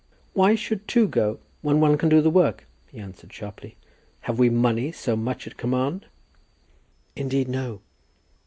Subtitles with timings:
[0.33, 3.75] "Why should two go when one can do the work?" he answered sharply.
[4.21, 6.07] "Have we money so much at command?"
[7.15, 7.81] "Indeed, no."